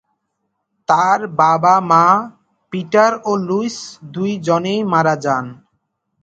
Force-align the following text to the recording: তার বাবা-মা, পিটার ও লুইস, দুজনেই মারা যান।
তার 0.89 1.19
বাবা-মা, 1.39 2.05
পিটার 2.73 3.13
ও 3.25 3.31
লুইস, 3.47 3.77
দুজনেই 4.13 4.79
মারা 4.83 5.15
যান। 5.23 5.45